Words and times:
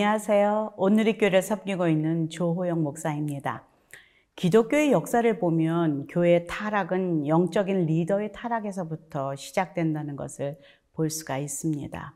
안녕하세요. 0.00 0.74
오늘의 0.76 1.18
교회를 1.18 1.42
섬기고 1.42 1.88
있는 1.88 2.30
조호영 2.30 2.84
목사입니다. 2.84 3.64
기독교의 4.36 4.92
역사를 4.92 5.40
보면 5.40 6.06
교회의 6.06 6.46
타락은 6.46 7.26
영적인 7.26 7.86
리더의 7.86 8.30
타락에서부터 8.30 9.34
시작된다는 9.34 10.14
것을 10.14 10.56
볼 10.92 11.10
수가 11.10 11.38
있습니다. 11.38 12.14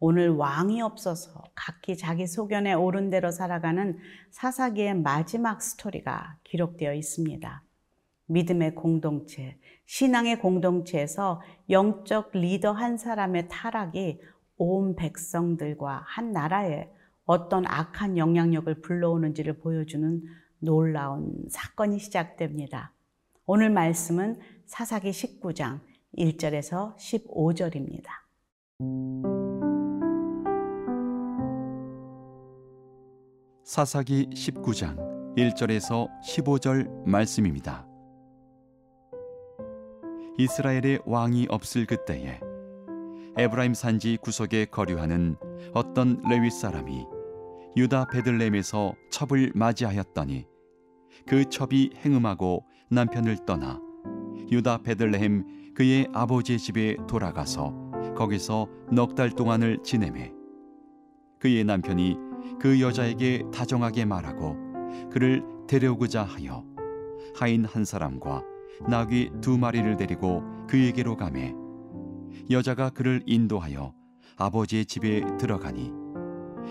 오늘 0.00 0.30
왕이 0.30 0.80
없어서 0.80 1.44
각기 1.54 1.98
자기 1.98 2.26
소견에 2.26 2.72
오른 2.72 3.10
대로 3.10 3.30
살아가는 3.30 3.98
사사기의 4.30 4.94
마지막 4.94 5.60
스토리가 5.60 6.38
기록되어 6.44 6.94
있습니다. 6.94 7.62
믿음의 8.24 8.74
공동체, 8.74 9.58
신앙의 9.84 10.38
공동체에서 10.38 11.42
영적 11.68 12.30
리더 12.32 12.72
한 12.72 12.96
사람의 12.96 13.48
타락이 13.50 14.18
온 14.56 14.96
백성들과 14.96 16.04
한 16.06 16.32
나라에 16.32 16.88
어떤 17.28 17.66
악한 17.66 18.16
영향력을 18.16 18.80
불러오는지를 18.80 19.58
보여주는 19.58 20.22
놀라운 20.60 21.30
사건이 21.50 21.98
시작됩니다. 21.98 22.94
오늘 23.44 23.68
말씀은 23.68 24.40
사사기 24.64 25.10
19장 25.10 25.80
1절에서 26.16 26.96
15절입니다. 26.96 28.06
사사기 33.62 34.30
19장 34.30 34.96
1절에서 35.36 36.08
15절 36.22 37.04
말씀입니다. 37.04 37.86
이스라엘의 40.38 41.00
왕이 41.04 41.48
없을 41.50 41.84
그때에 41.84 42.40
에브라임 43.36 43.74
산지 43.74 44.16
구석에 44.16 44.64
거류하는 44.64 45.36
어떤 45.74 46.22
레위 46.26 46.50
사람이 46.50 47.17
유다 47.78 48.06
베들렘에서 48.06 48.96
첩을 49.08 49.52
맞이하였더니 49.54 50.44
그 51.28 51.44
첩이 51.44 51.90
행음하고 52.04 52.64
남편을 52.90 53.46
떠나 53.46 53.80
유다 54.50 54.78
베들레헴 54.78 55.74
그의 55.76 56.08
아버지의 56.12 56.58
집에 56.58 56.96
돌아가서 57.06 57.72
거기서 58.16 58.66
넉 58.90 59.14
달 59.14 59.30
동안을 59.30 59.84
지내매 59.84 60.32
그의 61.38 61.62
남편이 61.62 62.16
그 62.60 62.80
여자에게 62.80 63.44
다정하게 63.54 64.06
말하고 64.06 64.56
그를 65.12 65.44
데려오고자 65.68 66.24
하여 66.24 66.64
하인 67.36 67.64
한 67.64 67.84
사람과 67.84 68.42
나귀 68.88 69.30
두 69.40 69.56
마리를 69.56 69.96
데리고 69.96 70.42
그에게로 70.66 71.16
가매 71.16 71.54
여자가 72.50 72.90
그를 72.90 73.22
인도하여 73.24 73.94
아버지의 74.36 74.84
집에 74.86 75.22
들어가니 75.38 76.07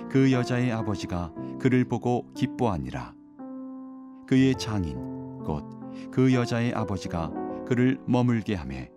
그 0.09 0.31
여자의 0.31 0.71
아버지가 0.71 1.33
그를 1.59 1.85
보고 1.85 2.31
기뻐하니라. 2.33 3.13
그의 4.27 4.55
장인 4.55 4.97
곧 5.43 5.77
그 6.11 6.33
여자의 6.33 6.73
아버지가 6.73 7.31
그를 7.65 7.99
머물게 8.05 8.55
하매 8.55 8.89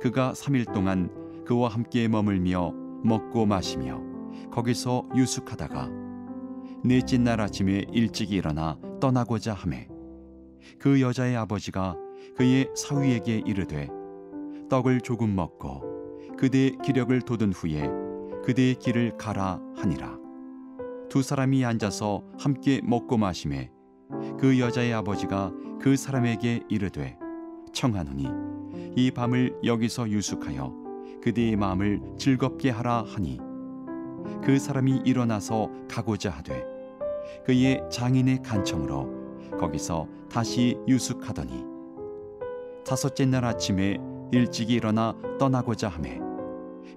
그가 0.00 0.32
3일 0.32 0.72
동안 0.72 1.10
그와 1.44 1.68
함께 1.68 2.08
머물며 2.08 2.72
먹고 3.04 3.46
마시며 3.46 4.00
거기서 4.50 5.08
유숙하다가 5.14 5.90
넷째 6.84 7.18
날 7.18 7.40
아침에 7.40 7.84
일찍 7.92 8.32
일어나 8.32 8.78
떠나고자 9.00 9.52
하매 9.52 9.88
그 10.78 11.00
여자의 11.00 11.36
아버지가 11.36 11.96
그의 12.36 12.68
사위에게 12.74 13.42
이르되 13.44 13.88
떡을 14.70 15.00
조금 15.00 15.34
먹고 15.34 16.36
그대의 16.38 16.78
기력을 16.82 17.20
돋은 17.22 17.52
후에 17.52 17.90
그대의 18.44 18.76
길을 18.76 19.16
가라 19.18 19.60
하니라. 19.76 20.19
두 21.10 21.22
사람이 21.22 21.64
앉아서 21.64 22.22
함께 22.38 22.80
먹고 22.84 23.16
마심에 23.16 23.72
그 24.38 24.60
여자의 24.60 24.94
아버지가 24.94 25.52
그 25.80 25.96
사람에게 25.96 26.62
이르되 26.68 27.18
청하노니 27.72 28.28
이 28.94 29.10
밤을 29.10 29.58
여기서 29.64 30.08
유숙하여 30.08 30.72
그대의 31.20 31.56
마음을 31.56 32.00
즐겁게 32.16 32.70
하라 32.70 33.04
하니. 33.06 33.38
그 34.44 34.56
사람이 34.58 35.02
일어나서 35.04 35.68
가고자 35.90 36.30
하되 36.30 36.64
그의 37.44 37.82
장인의 37.90 38.42
간청으로 38.42 39.58
거기서 39.58 40.06
다시 40.30 40.78
유숙하더니. 40.86 41.64
다섯째 42.86 43.26
날 43.26 43.44
아침에 43.44 43.98
일찍이 44.30 44.74
일어나 44.74 45.16
떠나고자 45.40 45.88
하매 45.88 46.20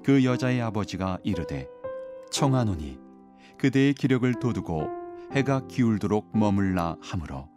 그 0.03 0.23
여자의 0.23 0.61
아버지가 0.61 1.17
이르되 1.23 1.67
청하노니 2.29 3.02
그대의 3.63 3.95
기력을 3.95 4.31
돋우고 4.35 4.87
해가 5.31 5.67
기울도록 5.67 6.37
머물라 6.37 6.97
하므로 7.01 7.49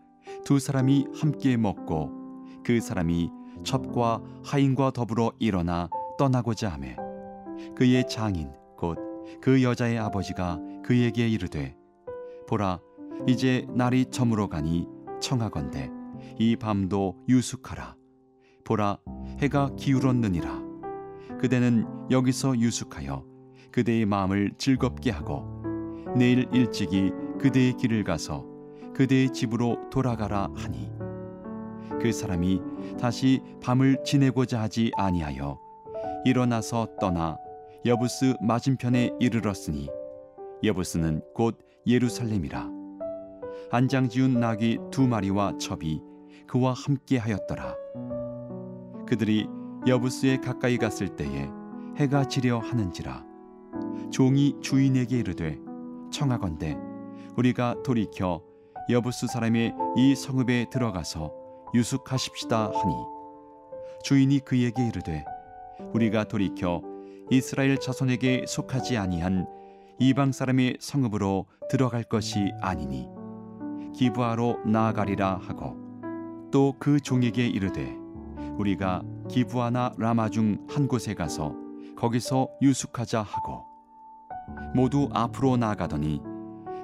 두 0.47 0.59
사람이 0.59 1.09
함께 1.15 1.59
먹고 1.59 2.11
그 2.65 2.81
사람이 2.81 3.31
첩과 3.63 4.23
하인과 4.45 4.93
더불어 4.93 5.33
일어나 5.39 5.91
떠나고자 6.17 6.71
하매 6.71 6.97
그의 7.75 8.09
장인 8.09 8.51
곧 8.79 9.07
그 9.41 9.63
여자의 9.63 9.99
아버지가 9.99 10.61
그에게 10.83 11.29
이르되 11.29 11.77
보라 12.49 12.81
이제 13.27 13.67
날이 13.75 14.07
저물어 14.07 14.49
가니 14.49 14.87
청하건대 15.21 15.91
이 16.39 16.57
밤도 16.57 17.25
유숙하라. 17.29 17.97
보라 18.65 18.99
해가 19.41 19.71
기울었느니라. 19.77 20.63
그대는 21.41 21.87
여기서 22.11 22.59
유숙하여 22.59 23.25
그대의 23.73 24.07
마음을 24.07 24.53
즐겁게 24.59 25.11
하고 25.11 25.66
내일 26.17 26.49
일찍이 26.53 27.13
그대의 27.39 27.75
길을 27.75 28.05
가서 28.05 28.45
그대의 28.95 29.33
집으로 29.33 29.77
돌아가라 29.91 30.49
하니 30.55 30.91
그 32.01 32.13
사람이 32.13 32.61
다시 32.99 33.41
밤을 33.63 34.03
지내고자 34.05 34.61
하지 34.61 34.91
아니하여 34.97 35.59
일어나서 36.25 36.89
떠나 37.01 37.39
여부스 37.85 38.35
맞은편에 38.41 39.13
이르렀으니 39.21 39.89
여부스는 40.65 41.23
곧 41.35 41.59
예루살렘이라. 41.87 42.69
안장 43.71 44.09
지운 44.09 44.41
나귀 44.41 44.79
두 44.91 45.07
마리와 45.07 45.59
첩이 45.59 46.01
그와 46.47 46.73
함께 46.73 47.19
하였더라. 47.19 47.77
그들이 49.07 49.47
여부스에 49.87 50.39
가까이 50.39 50.79
갔을 50.79 51.09
때에 51.09 51.49
해가 51.97 52.25
지려 52.25 52.59
하는지라 52.59 53.25
종이 54.11 54.55
주인에게 54.61 55.19
이르되 55.19 55.59
청하건대 56.11 56.77
우리가 57.37 57.77
돌이켜 57.85 58.43
여부스 58.91 59.27
사람의 59.27 59.75
이 59.97 60.15
성읍에 60.15 60.67
들어가서 60.71 61.33
유숙하십시다 61.75 62.71
하니 62.73 62.95
주인이 64.05 64.41
그에게 64.41 64.87
이르되 64.87 65.25
우리가 65.93 66.25
돌이켜 66.25 66.83
이스라엘 67.31 67.79
자손에게 67.79 68.45
속하지 68.47 68.97
아니한 68.97 69.47
이방 69.99 70.33
사람의 70.33 70.77
성읍으로 70.81 71.47
들어갈 71.69 72.05
것이 72.05 72.53
아니니 72.61 73.09
기부하러 73.95 74.59
나아가리라 74.65 75.41
하고 75.43 75.77
또 76.53 76.75
그 76.79 77.01
종에게 77.01 77.47
이르되 77.47 77.97
우리가 78.57 79.03
기부하나 79.29 79.93
라마 79.99 80.31
중 80.31 80.65
한 80.71 80.87
곳에 80.87 81.15
가서 81.15 81.55
거기서 81.97 82.49
유숙하자 82.63 83.23
하고 83.23 83.66
모두 84.75 85.09
앞으로 85.13 85.57
나아가더니 85.57 86.21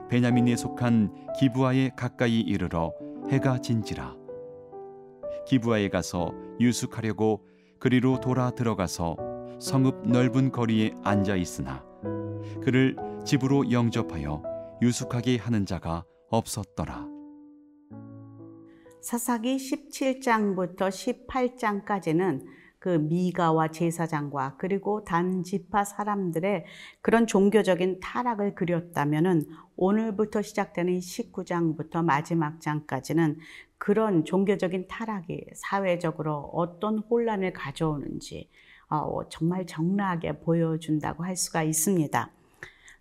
베냐민에 0.08 0.56
속한 0.56 1.32
기부아에 1.38 1.90
가까이 1.96 2.40
이르러 2.40 2.92
해가 3.30 3.58
진지라 3.58 4.16
기부아에 5.46 5.88
가서 5.88 6.32
유숙하려고 6.60 7.46
그리로 7.78 8.20
돌아 8.20 8.50
들어가서 8.50 9.16
성읍 9.58 10.08
넓은 10.08 10.50
거리에 10.50 10.92
앉아 11.02 11.36
있으나 11.36 11.84
그를 12.62 12.96
집으로 13.24 13.70
영접하여 13.70 14.42
유숙하게 14.82 15.36
하는 15.36 15.64
자가 15.64 16.04
없었더라. 16.30 17.06
사사기 19.00 19.56
17장부터 19.56 21.26
18장까지는 21.26 22.44
그 22.82 22.88
미가와 22.88 23.68
제사장과 23.68 24.56
그리고 24.58 25.04
단지파 25.04 25.84
사람들의 25.84 26.64
그런 27.00 27.28
종교적인 27.28 28.00
타락을 28.00 28.56
그렸다면은 28.56 29.44
오늘부터 29.76 30.42
시작되는 30.42 30.98
19장부터 30.98 32.04
마지막 32.04 32.60
장까지는 32.60 33.38
그런 33.78 34.24
종교적인 34.24 34.88
타락이 34.88 35.46
사회적으로 35.54 36.50
어떤 36.52 36.98
혼란을 36.98 37.52
가져오는지 37.52 38.50
어, 38.88 39.28
정말 39.28 39.64
적나하게 39.64 40.40
보여준다고 40.40 41.22
할 41.22 41.36
수가 41.36 41.62
있습니다. 41.62 42.32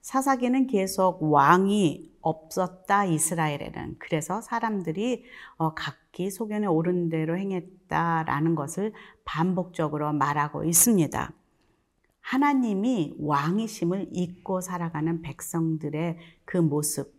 사사기는 0.02 0.68
계속 0.68 1.24
왕이 1.24 2.12
없었다 2.22 3.06
이스라엘에는 3.06 3.96
그래서 4.00 4.42
사람들이 4.42 5.24
어, 5.58 5.74
각기 5.74 6.30
소견에 6.30 6.68
오른 6.68 7.10
대로 7.10 7.38
행했다라는 7.38 8.56
것을 8.56 8.94
반복적으로 9.26 10.14
말하고 10.14 10.64
있습니다. 10.64 11.34
하나님이 12.22 13.16
왕이심을 13.20 14.10
잊고 14.12 14.62
살아가는 14.62 15.22
백성들의 15.22 16.18
그 16.46 16.58
모습. 16.58 17.14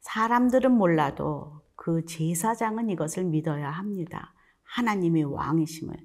사람들은 0.00 0.72
몰라도 0.72 1.60
그 1.76 2.04
제사장은 2.06 2.90
이것을 2.90 3.24
믿어야 3.24 3.70
합니다. 3.70 4.32
하나님이 4.62 5.24
왕이심을. 5.24 5.96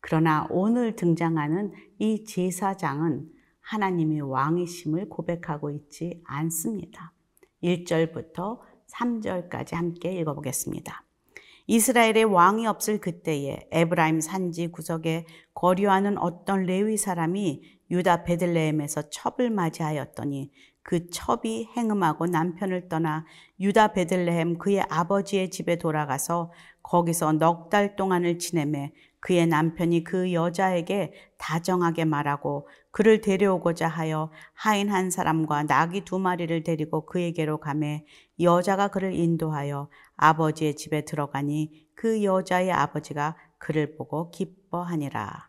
그러나 0.00 0.46
오늘 0.50 0.96
등장하는 0.96 1.72
이 1.98 2.24
제사장은 2.24 3.33
하나님이 3.64 4.20
왕이심을 4.20 5.08
고백하고 5.08 5.70
있지 5.70 6.22
않습니다. 6.24 7.12
1절부터 7.62 8.60
3절까지 8.88 9.74
함께 9.74 10.12
읽어보겠습니다. 10.20 11.02
이스라엘의 11.66 12.24
왕이 12.24 12.66
없을 12.66 13.00
그때에 13.00 13.68
에브라임 13.70 14.20
산지 14.20 14.68
구석에 14.68 15.24
거류하는 15.54 16.18
어떤 16.18 16.64
레위 16.64 16.98
사람이 16.98 17.62
유다 17.90 18.24
베들레헴에서 18.24 19.08
첩을 19.08 19.48
맞이하였더니 19.50 20.50
그 20.82 21.08
첩이 21.08 21.70
행음하고 21.74 22.26
남편을 22.26 22.90
떠나 22.90 23.24
유다 23.58 23.94
베들레헴 23.94 24.58
그의 24.58 24.84
아버지의 24.90 25.50
집에 25.50 25.76
돌아가서 25.76 26.52
거기서 26.82 27.32
넉 27.32 27.70
달 27.70 27.96
동안을 27.96 28.38
지내매 28.38 28.92
그의 29.24 29.46
남편이 29.46 30.04
그 30.04 30.34
여자에게 30.34 31.14
다정하게 31.38 32.04
말하고 32.04 32.68
그를 32.90 33.22
데려오고자 33.22 33.88
하여 33.88 34.30
하인 34.52 34.90
한 34.90 35.10
사람과 35.10 35.62
나귀 35.62 36.02
두 36.02 36.18
마리를 36.18 36.62
데리고 36.62 37.06
그에게로 37.06 37.56
가매 37.56 38.04
여자가 38.38 38.88
그를 38.88 39.14
인도하여 39.14 39.88
아버지의 40.16 40.76
집에 40.76 41.06
들어가니 41.06 41.88
그 41.94 42.22
여자의 42.22 42.70
아버지가 42.70 43.34
그를 43.56 43.96
보고 43.96 44.30
기뻐하니라. 44.30 45.48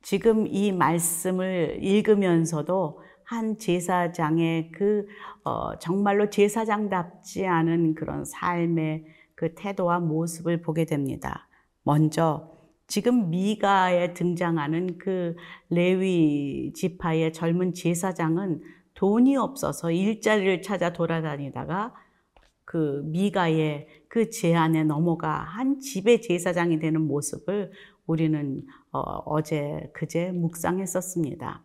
지금 0.00 0.46
이 0.46 0.70
말씀을 0.70 1.78
읽으면서도 1.82 3.02
한 3.24 3.58
제사장의 3.58 4.70
그 4.70 5.08
어, 5.42 5.76
정말로 5.80 6.30
제사장답지 6.30 7.48
않은 7.48 7.96
그런 7.96 8.24
삶의 8.24 9.06
그 9.34 9.56
태도와 9.56 9.98
모습을 9.98 10.62
보게 10.62 10.84
됩니다. 10.84 11.48
먼저 11.84 12.50
지금 12.86 13.30
미가에 13.30 14.12
등장하는 14.14 14.98
그 14.98 15.36
레위 15.70 16.72
지파의 16.74 17.32
젊은 17.32 17.72
제사장은 17.72 18.62
돈이 18.94 19.36
없어서 19.36 19.90
일자리를 19.90 20.62
찾아 20.62 20.92
돌아다니다가 20.92 21.94
그 22.64 23.02
미가의 23.06 23.88
그 24.08 24.30
제안에 24.30 24.84
넘어가 24.84 25.38
한 25.38 25.80
집의 25.80 26.22
제사장이 26.22 26.78
되는 26.78 27.00
모습을 27.02 27.72
우리는 28.06 28.62
어, 28.90 29.42
제 29.42 29.90
그제 29.92 30.32
묵상했었습니다. 30.32 31.64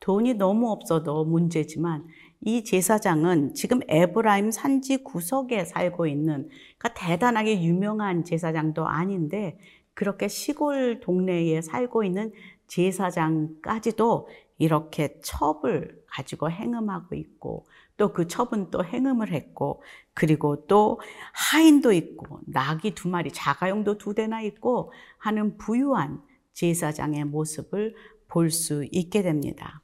돈이 0.00 0.34
너무 0.34 0.70
없어도 0.70 1.24
문제지만 1.24 2.06
이 2.40 2.64
제사장은 2.64 3.54
지금 3.54 3.80
에브라임 3.88 4.50
산지 4.50 4.98
구석에 5.02 5.64
살고 5.64 6.06
있는 6.06 6.48
그러니까 6.78 6.94
대단하게 6.94 7.62
유명한 7.62 8.24
제사장도 8.24 8.86
아닌데 8.86 9.58
그렇게 9.94 10.28
시골 10.28 11.00
동네에 11.00 11.60
살고 11.62 12.04
있는 12.04 12.32
제사장까지도 12.68 14.28
이렇게 14.58 15.18
첩을 15.20 16.02
가지고 16.06 16.50
행음하고 16.50 17.14
있고 17.16 17.66
또 17.96 18.12
그 18.12 18.28
첩은 18.28 18.70
또 18.70 18.84
행음을 18.84 19.32
했고 19.32 19.82
그리고 20.14 20.66
또 20.66 21.00
하인도 21.32 21.92
있고 21.92 22.40
낙이 22.46 22.94
두 22.94 23.08
마리 23.08 23.32
자가용도 23.32 23.98
두 23.98 24.14
대나 24.14 24.40
있고 24.42 24.92
하는 25.18 25.58
부유한 25.58 26.22
제사장의 26.52 27.24
모습을 27.24 27.94
볼 28.28 28.50
수 28.50 28.86
있게 28.92 29.22
됩니다. 29.22 29.82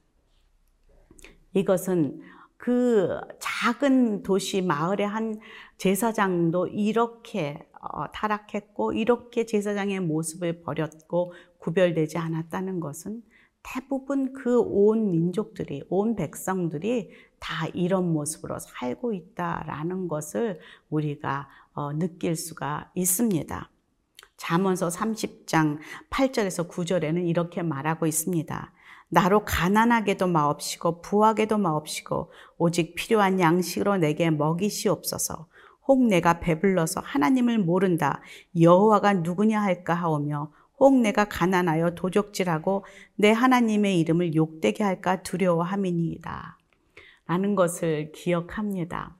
이것은 1.53 2.21
그 2.57 3.19
작은 3.39 4.23
도시 4.23 4.61
마을의 4.61 5.07
한 5.07 5.39
제사장도 5.77 6.67
이렇게 6.67 7.67
어, 7.81 8.11
타락했고 8.11 8.93
이렇게 8.93 9.45
제사장의 9.45 9.99
모습을 9.99 10.61
버렸고 10.61 11.33
구별되지 11.59 12.17
않았다는 12.17 12.79
것은 12.79 13.21
대부분 13.63 14.33
그 14.33 14.61
온 14.61 15.11
민족들이 15.11 15.83
온 15.89 16.15
백성들이 16.15 17.09
다 17.39 17.67
이런 17.73 18.11
모습으로 18.13 18.59
살고 18.59 19.13
있다라는 19.13 20.07
것을 20.07 20.59
우리가 20.89 21.49
어, 21.73 21.93
느낄 21.93 22.35
수가 22.35 22.91
있습니다. 22.95 23.69
잠언서 24.37 24.89
30장 24.89 25.79
8절에서 26.09 26.69
9절에는 26.69 27.27
이렇게 27.27 27.63
말하고 27.63 28.05
있습니다. 28.05 28.73
나로 29.09 29.45
가난하게도 29.45 30.27
마옵시고 30.27 31.01
부하게도 31.01 31.57
마옵시고 31.57 32.31
오직 32.57 32.95
필요한 32.95 33.39
양식으로 33.39 33.97
내게 33.97 34.29
먹이시옵소서. 34.29 35.47
혹 35.87 36.07
내가 36.07 36.39
배불러서 36.39 37.01
하나님을 37.01 37.59
모른다. 37.59 38.21
여호와가 38.59 39.13
누구냐 39.13 39.61
할까 39.61 39.93
하오며 39.93 40.51
혹 40.79 40.99
내가 40.99 41.25
가난하여 41.25 41.95
도적질하고 41.95 42.85
내 43.15 43.31
하나님의 43.31 43.99
이름을 43.99 44.35
욕되게 44.35 44.83
할까 44.83 45.21
두려워함이니이다. 45.21 46.57
라는 47.27 47.55
것을 47.55 48.11
기억합니다. 48.11 49.15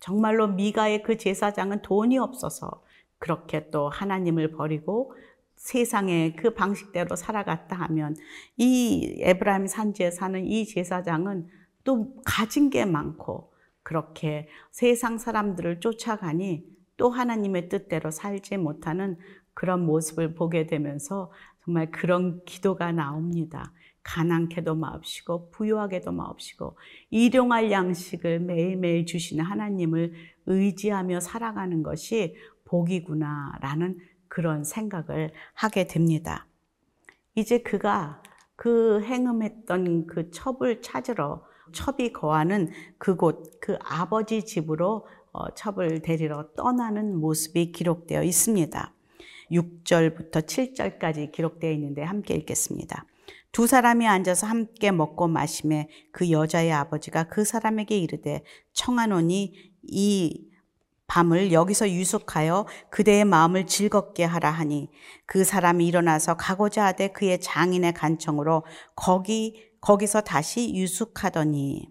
정말로 0.00 0.48
미가의 0.48 1.02
그 1.02 1.16
제사장은 1.16 1.82
돈이 1.82 2.18
없어서 2.18 2.82
그렇게 3.18 3.68
또 3.70 3.88
하나님을 3.88 4.52
버리고 4.52 5.12
세상의 5.58 6.36
그 6.36 6.54
방식대로 6.54 7.16
살아갔다 7.16 7.76
하면 7.76 8.16
이 8.56 9.18
에브라임 9.20 9.66
산지에 9.66 10.10
사는 10.10 10.44
이 10.44 10.64
제사장은 10.64 11.48
또 11.84 12.14
가진 12.24 12.70
게 12.70 12.84
많고 12.84 13.52
그렇게 13.82 14.48
세상 14.70 15.18
사람들을 15.18 15.80
쫓아가니 15.80 16.64
또 16.96 17.10
하나님의 17.10 17.68
뜻대로 17.68 18.10
살지 18.10 18.56
못하는 18.56 19.16
그런 19.54 19.84
모습을 19.84 20.34
보게 20.34 20.66
되면서 20.66 21.32
정말 21.64 21.90
그런 21.90 22.44
기도가 22.44 22.92
나옵니다. 22.92 23.72
가난케도 24.02 24.74
마옵시고 24.74 25.50
부유하게도 25.50 26.12
마옵시고 26.12 26.78
일용할 27.10 27.70
양식을 27.70 28.40
매일매일 28.40 29.04
주시는 29.04 29.44
하나님을 29.44 30.14
의지하며 30.46 31.20
살아가는 31.20 31.82
것이 31.82 32.34
복이구나라는 32.64 33.98
그런 34.28 34.64
생각을 34.64 35.32
하게 35.54 35.86
됩니다. 35.86 36.46
이제 37.34 37.58
그가 37.58 38.22
그 38.56 39.00
행음했던 39.02 40.06
그 40.06 40.30
첩을 40.30 40.82
찾으러 40.82 41.44
첩이 41.72 42.12
거하는 42.12 42.70
그곳, 42.98 43.60
그 43.60 43.78
아버지 43.82 44.44
집으로 44.44 45.06
어, 45.32 45.54
첩을 45.54 46.02
데리러 46.02 46.48
떠나는 46.56 47.16
모습이 47.16 47.72
기록되어 47.72 48.22
있습니다. 48.22 48.92
6절부터 49.52 50.46
7절까지 50.46 51.32
기록되어 51.32 51.70
있는데 51.72 52.02
함께 52.02 52.34
읽겠습니다. 52.34 53.04
두 53.52 53.66
사람이 53.66 54.06
앉아서 54.06 54.46
함께 54.46 54.90
먹고 54.90 55.28
마심에 55.28 55.88
그 56.12 56.30
여자의 56.30 56.72
아버지가 56.72 57.24
그 57.24 57.44
사람에게 57.44 57.98
이르되 57.98 58.42
청하노니 58.72 59.54
이 59.82 60.47
밤을 61.08 61.52
여기서 61.52 61.90
유숙하여 61.90 62.66
그대의 62.90 63.24
마음을 63.24 63.66
즐겁게 63.66 64.24
하라 64.24 64.50
하니 64.50 64.90
그 65.26 65.42
사람이 65.42 65.86
일어나서 65.86 66.36
가고자 66.36 66.84
하되 66.86 67.08
그의 67.08 67.40
장인의 67.40 67.94
간청으로 67.94 68.64
거기 68.94 69.68
거기서 69.80 70.20
다시 70.20 70.74
유숙하더니 70.74 71.88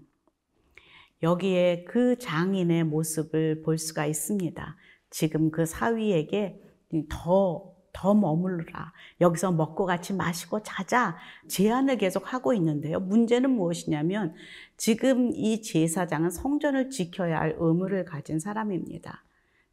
여기에 1.23 1.85
그 1.85 2.17
장인의 2.19 2.83
모습을 2.83 3.63
볼 3.63 3.79
수가 3.79 4.05
있습니다. 4.05 4.77
지금 5.09 5.49
그 5.49 5.65
사위에게 5.65 6.61
더, 7.09 7.73
더 7.97 8.13
머물러라. 8.13 8.93
여기서 9.21 9.51
먹고 9.53 9.87
같이 9.87 10.13
마시고 10.13 10.61
자자. 10.61 11.17
제안을 11.47 11.97
계속 11.97 12.31
하고 12.31 12.53
있는데요. 12.53 12.99
문제는 12.99 13.49
무엇이냐면 13.49 14.35
지금 14.77 15.31
이 15.33 15.63
제사장은 15.63 16.29
성전을 16.29 16.91
지켜야 16.91 17.39
할 17.39 17.55
의무를 17.57 18.05
가진 18.05 18.39
사람입니다. 18.39 19.23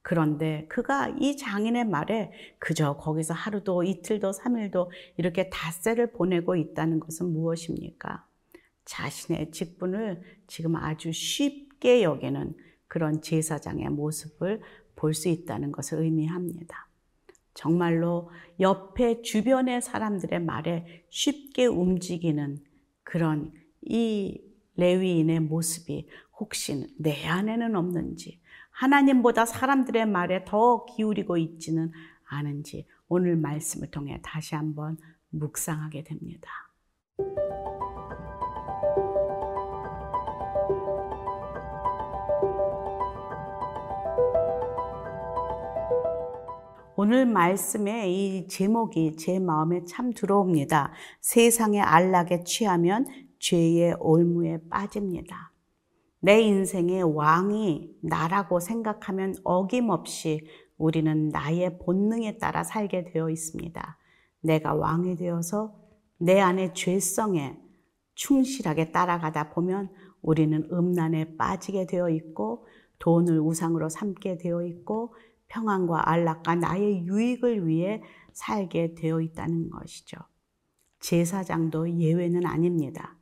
그런데 0.01 0.67
그가 0.71 1.15
이 1.21 1.37
장인의 1.37 1.85
말에 1.85 2.33
그저 2.59 2.97
거기서 2.97 3.35
하루도 3.35 3.83
이틀도 3.83 4.33
삼일도 4.33 4.91
이렇게 5.19 5.51
닷새를 5.51 6.13
보내고 6.13 6.57
있다는 6.57 7.01
것은 7.01 7.31
무엇입니까? 7.31 8.27
자신의 8.87 9.51
직분을 9.51 10.23
지금 10.47 10.77
아주 10.77 11.13
쉽게 11.13 12.03
여기는 12.03 12.55
그런 12.89 13.21
제사장의 13.21 13.91
모습을 13.91 14.63
볼 14.97 15.13
수 15.13 15.29
있다는 15.29 15.73
것을 15.73 16.01
의미합니다. 16.01 16.89
정말로 17.55 18.31
옆에 18.61 19.23
주변의 19.23 19.81
사람들의 19.81 20.41
말에 20.41 21.05
쉽게 21.09 21.67
움직이는 21.67 22.59
그런 23.03 23.53
이 23.83 24.41
레위인의 24.77 25.41
모습이 25.41 26.09
혹시 26.39 26.87
내 26.99 27.27
안에는 27.27 27.77
없는지 27.77 28.41
하나님보다 28.71 29.47
사람들의 29.47 30.07
말에 30.07 30.45
더 30.45 30.85
기울이고 30.85 31.37
있지는 31.37 31.93
않은지 32.25 32.87
오늘 33.09 33.37
말씀을 33.37 33.91
통해 33.91 34.21
다시 34.23 34.57
한번 34.57 34.97
묵상하게 35.31 36.05
됩니다. 36.05 36.51
오늘 47.05 47.27
말씀의 47.27 48.15
이 48.15 48.49
제목이 48.49 49.17
제 49.17 49.39
마음에 49.39 49.85
참 49.85 50.15
들어옵니다. 50.15 50.91
세상의 51.21 51.83
안락에 51.83 52.45
취하면 52.45 53.07
죄의 53.39 53.97
올무에 54.01 54.61
빠집니다. 54.71 55.53
내 56.21 56.41
인생의 56.41 57.03
왕이 57.03 57.99
나라고 58.01 58.59
생각하면 58.59 59.35
어김없이 59.45 60.47
우리는 60.79 61.29
나의 61.29 61.79
본능에 61.79 62.39
따라 62.39 62.65
살게 62.65 63.05
되어 63.13 63.29
있습니다. 63.29 63.99
내가 64.41 64.73
왕이 64.73 65.17
되어서 65.17 65.77
내 66.17 66.41
안의 66.41 66.73
죄성에 66.73 67.59
충실하게 68.15 68.93
따라가다 68.93 69.51
보면 69.51 69.91
우리는 70.23 70.67
음란에 70.73 71.37
빠지게 71.37 71.85
되어 71.85 72.09
있고 72.09 72.67
돈을 72.99 73.41
우상으로 73.41 73.91
삼게 73.91 74.39
되어 74.39 74.65
있고 74.65 75.13
평안과 75.55 76.11
안락과 76.11 76.57
나의 76.57 77.07
유익을 77.07 77.69
위해 77.69 78.03
살게 78.33 78.95
되어 78.97 79.21
있다는 79.21 79.71
것이죠. 79.71 80.19
제사장도 80.99 81.99
예외는 82.01 82.45
아닙니다. 82.45 83.17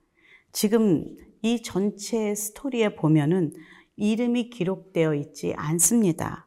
지금 0.51 1.05
이 1.43 1.63
전체 1.63 2.35
스토리에 2.35 2.97
보면은 2.97 3.53
이름이 3.97 4.49
기록되어 4.49 5.15
있지 5.15 5.53
않습니다. 5.57 6.47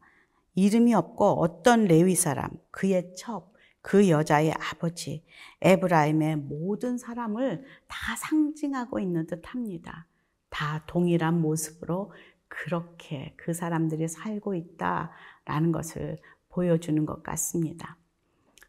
이름이 0.55 0.95
없고 0.95 1.41
어떤 1.41 1.85
레위 1.85 2.15
사람, 2.15 2.49
그의 2.71 3.13
첩, 3.15 3.53
그 3.81 4.09
여자의 4.09 4.53
아버지, 4.53 5.23
에브라임의 5.61 6.37
모든 6.37 6.97
사람을 6.97 7.63
다 7.87 8.15
상징하고 8.15 8.99
있는 8.99 9.27
듯 9.27 9.43
합니다. 9.53 10.07
다 10.49 10.83
동일한 10.87 11.39
모습으로 11.39 12.11
그렇게 12.47 13.33
그 13.35 13.53
사람들이 13.53 14.07
살고 14.07 14.55
있다 14.55 15.11
라는 15.45 15.71
것을 15.71 16.17
보여주는 16.49 17.05
것 17.05 17.23
같습니다. 17.23 17.97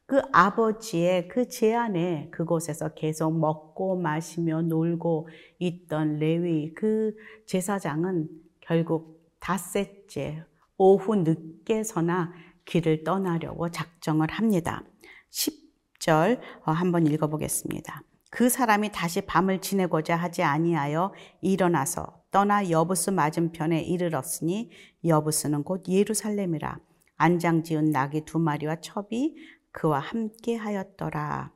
그 0.07 0.21
아버지의 0.33 1.27
그 1.27 1.49
제안에 1.49 2.29
그곳에서 2.31 2.91
계속 2.95 3.37
먹고 3.37 3.97
마시며 3.97 4.63
놀고 4.63 5.29
있던 5.59 6.19
레위 6.19 6.73
그 6.75 7.17
제사장은 7.47 8.29
결국 8.61 9.33
닷새째 9.41 10.45
오후 10.77 11.17
늦게서나 11.17 12.33
길을 12.65 13.05
떠나려고 13.05 13.71
작정을 13.71 14.31
합니다. 14.31 14.85
10절 15.31 16.41
어, 16.65 16.73
한번 16.73 17.07
읽어보겠습니다. 17.07 18.03
그 18.31 18.49
사람이 18.49 18.91
다시 18.93 19.21
밤을 19.21 19.61
지내고자 19.61 20.17
하지 20.17 20.43
아니하여 20.43 21.13
일어나서 21.41 22.23
떠나 22.31 22.69
여부스 22.71 23.11
맞은편에 23.11 23.83
이르렀으니 23.83 24.71
여부스는 25.05 25.63
곧 25.63 25.85
예루살렘이라 25.89 26.79
안장 27.17 27.63
지은 27.63 27.91
낙이 27.91 28.25
두 28.25 28.39
마리와 28.39 28.81
첩이 28.81 29.37
그와 29.73 30.01
함께 30.01 30.57
하였더라. 30.57 31.53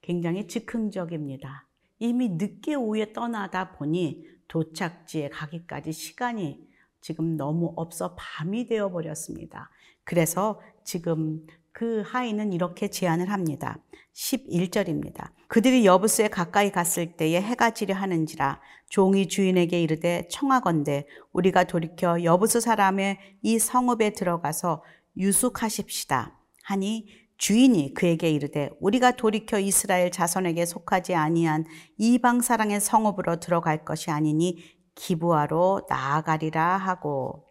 굉장히 0.00 0.46
즉흥적입니다. 0.46 1.68
이미 1.98 2.28
늦게 2.30 2.74
오후에 2.74 3.12
떠나다 3.12 3.72
보니 3.72 4.24
도착지에 4.48 5.28
가기까지 5.30 5.92
시간이 5.92 6.66
지금 7.00 7.36
너무 7.36 7.72
없어 7.76 8.16
밤이 8.16 8.66
되어 8.66 8.90
버렸습니다. 8.90 9.70
그래서 10.04 10.60
지금 10.84 11.46
그 11.72 12.02
하인은 12.06 12.52
이렇게 12.52 12.88
제안을 12.88 13.30
합니다. 13.30 13.78
11절입니다. 14.16 15.30
그들이 15.48 15.84
여부스에 15.84 16.28
가까이 16.28 16.72
갔을 16.72 17.16
때에 17.16 17.40
해가 17.40 17.70
지려 17.70 17.94
하는지라 17.94 18.60
종이 18.88 19.28
주인에게 19.28 19.80
이르되 19.80 20.26
청하건대 20.30 21.06
우리가 21.32 21.64
돌이켜 21.64 22.24
여부스 22.24 22.60
사람의 22.60 23.18
이 23.42 23.58
성읍에 23.58 24.10
들어가서 24.10 24.82
유숙하십시다 25.18 26.38
하니 26.64 27.06
주인이 27.36 27.92
그에게 27.92 28.30
이르되 28.30 28.70
우리가 28.80 29.12
돌이켜 29.12 29.58
이스라엘 29.58 30.10
자손에게 30.10 30.64
속하지 30.64 31.14
아니한 31.14 31.66
이방 31.98 32.40
사랑의 32.40 32.80
성읍으로 32.80 33.40
들어갈 33.40 33.84
것이 33.84 34.10
아니니 34.10 34.64
기부하러 34.94 35.82
나아가리라 35.88 36.78
하고 36.78 37.44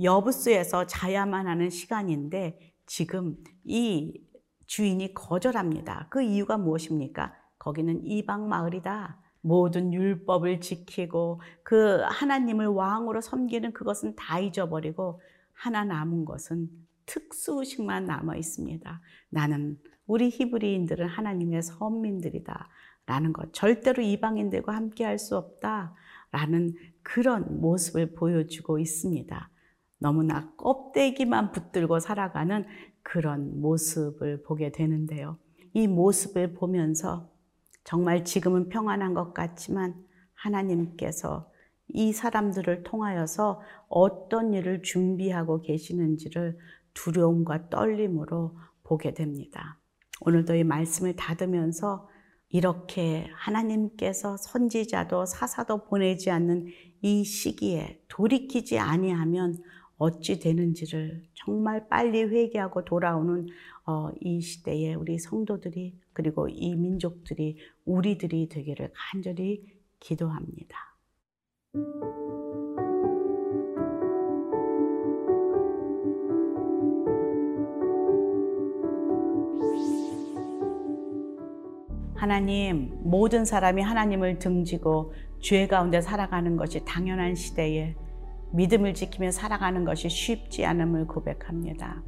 여부스에서 0.00 0.86
자야만 0.86 1.48
하는 1.48 1.68
시간인데 1.68 2.58
지금 2.86 3.36
이 3.64 4.12
주인이 4.66 5.14
거절합니다. 5.14 6.08
그 6.10 6.22
이유가 6.22 6.58
무엇입니까? 6.58 7.34
거기는 7.58 8.04
이방 8.04 8.48
마을이다. 8.48 9.20
모든 9.40 9.92
율법을 9.92 10.60
지키고 10.60 11.40
그 11.62 12.00
하나님을 12.02 12.66
왕으로 12.66 13.20
섬기는 13.20 13.72
그것은 13.72 14.16
다 14.16 14.40
잊어버리고 14.40 15.20
하나 15.52 15.84
남은 15.84 16.24
것은 16.24 16.68
특수식만 17.06 18.06
남아 18.06 18.36
있습니다. 18.36 19.00
나는 19.30 19.78
우리 20.06 20.30
히브리인들은 20.30 21.06
하나님의 21.06 21.62
선민들이다. 21.62 22.68
라는 23.06 23.32
것. 23.32 23.52
절대로 23.52 24.02
이방인들과 24.02 24.74
함께 24.74 25.04
할 25.04 25.18
수 25.18 25.36
없다. 25.36 25.94
라는 26.32 26.74
그런 27.02 27.60
모습을 27.60 28.14
보여주고 28.14 28.80
있습니다. 28.80 29.50
너무나 29.98 30.52
껍데기만 30.56 31.52
붙들고 31.52 32.00
살아가는 32.00 32.66
그런 33.08 33.60
모습을 33.60 34.42
보게 34.42 34.72
되는데요. 34.72 35.38
이 35.74 35.86
모습을 35.86 36.54
보면서 36.54 37.30
정말 37.84 38.24
지금은 38.24 38.68
평안한 38.68 39.14
것 39.14 39.32
같지만 39.32 39.94
하나님께서 40.34 41.48
이 41.88 42.12
사람들을 42.12 42.82
통하여서 42.82 43.60
어떤 43.88 44.52
일을 44.52 44.82
준비하고 44.82 45.62
계시는지를 45.62 46.58
두려움과 46.94 47.68
떨림으로 47.68 48.58
보게 48.82 49.14
됩니다. 49.14 49.78
오늘도 50.22 50.56
이 50.56 50.64
말씀을 50.64 51.14
닫으면서 51.14 52.08
이렇게 52.48 53.28
하나님께서 53.36 54.36
선지자도 54.36 55.26
사사도 55.26 55.84
보내지 55.84 56.30
않는 56.30 56.66
이 57.02 57.22
시기에 57.22 58.02
돌이키지 58.08 58.80
아니하면 58.80 59.58
어찌 59.98 60.38
되는지를 60.38 61.22
정말 61.34 61.88
빨리 61.88 62.22
회개하고 62.22 62.84
돌아오는 62.84 63.46
어, 63.86 64.10
이 64.20 64.40
시대에 64.40 64.94
우리 64.94 65.18
성도들이 65.18 65.98
그리고 66.12 66.48
이 66.48 66.74
민족들이 66.74 67.58
우리들이 67.84 68.48
되기를 68.48 68.90
간절히 68.94 69.64
기도합니다. 70.00 70.76
하나님, 82.14 82.90
모든 83.02 83.44
사람이 83.44 83.82
하나님을 83.82 84.38
등지고 84.38 85.12
죄 85.38 85.66
가운데 85.66 86.00
살아가는 86.00 86.56
것이 86.56 86.84
당연한 86.84 87.34
시대에 87.34 87.94
믿음을 88.56 88.94
지키며 88.94 89.32
살아가는 89.32 89.84
것이 89.84 90.08
쉽지 90.08 90.64
않음을 90.64 91.06
고백합니다. 91.06 92.02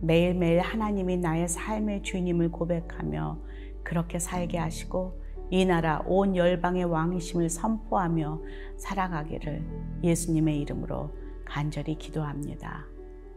매일매일 0.00 0.60
하나님이 0.60 1.18
나의 1.18 1.48
삶의 1.48 2.02
주님을 2.02 2.50
고백하며 2.50 3.38
그렇게 3.82 4.18
살게 4.18 4.56
하시고 4.56 5.20
이 5.50 5.66
나라 5.66 6.02
온 6.06 6.34
열방의 6.34 6.84
왕이심을 6.84 7.50
선포하며 7.50 8.40
살아가기를 8.78 9.64
예수님의 10.02 10.60
이름으로 10.62 11.10
간절히 11.44 11.96
기도합니다. 11.96 12.86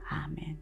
아멘. 0.10 0.58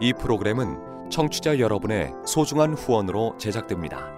이 0.00 0.12
프로그램은 0.12 1.10
청취자 1.10 1.58
여러분의 1.58 2.12
소중한 2.24 2.74
후원으로 2.74 3.36
제작됩니다. 3.36 4.17